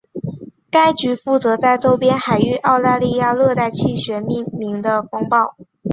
[0.71, 5.55] 该局负责在周边海域澳大利亚热带气旋命名的风暴。